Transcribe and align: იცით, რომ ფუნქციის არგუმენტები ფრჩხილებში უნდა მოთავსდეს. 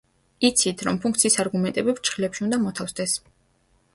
იცით, 0.47 0.79
რომ 0.87 0.97
ფუნქციის 1.03 1.35
არგუმენტები 1.43 1.95
ფრჩხილებში 1.99 2.45
უნდა 2.47 2.61
მოთავსდეს. 2.65 3.17